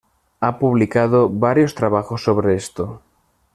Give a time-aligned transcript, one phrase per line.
[0.39, 3.03] Ha publicado varios trabajos sobre esto.